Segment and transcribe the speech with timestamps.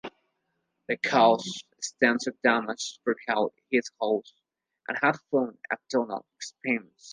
[0.87, 4.33] They cause extensive damage throughout his house,
[4.87, 7.09] and have fun at Donald's expense.